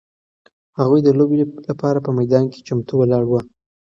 [0.79, 1.37] هغوی د لوبې
[1.69, 3.39] لپاره په میدان کې چمتو ولاړ وو.